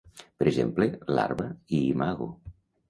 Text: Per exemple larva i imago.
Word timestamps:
Per 0.39 0.47
exemple 0.51 0.87
larva 1.21 1.49
i 1.53 1.85
imago. 1.93 2.33